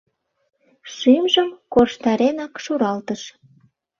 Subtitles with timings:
[0.95, 3.21] Шӱмжым корштаренак шуралтыш.